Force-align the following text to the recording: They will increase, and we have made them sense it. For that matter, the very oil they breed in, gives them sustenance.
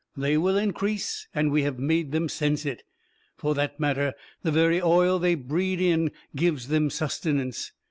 They 0.17 0.35
will 0.35 0.57
increase, 0.57 1.27
and 1.31 1.51
we 1.51 1.61
have 1.61 1.77
made 1.77 2.11
them 2.11 2.27
sense 2.27 2.65
it. 2.65 2.81
For 3.37 3.53
that 3.53 3.79
matter, 3.79 4.15
the 4.41 4.49
very 4.51 4.81
oil 4.81 5.19
they 5.19 5.35
breed 5.35 5.79
in, 5.79 6.11
gives 6.35 6.69
them 6.69 6.89
sustenance. 6.89 7.71